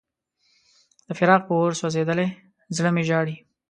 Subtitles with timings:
[1.07, 2.27] د فراق په اور سوځېدلی
[2.75, 3.35] زړه مې ژاړي.